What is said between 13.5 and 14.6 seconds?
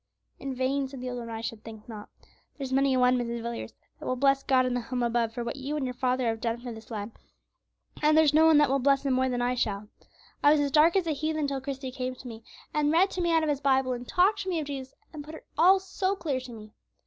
Bible, and talked to me